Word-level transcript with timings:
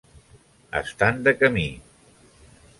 Estan 0.79 1.21
de 1.29 1.35
camí. 1.43 1.69